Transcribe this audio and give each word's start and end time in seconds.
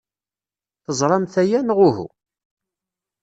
Teẓramt 0.85 1.33
aya, 1.41 1.59
neɣ 1.61 1.79
uhu? 1.87 2.07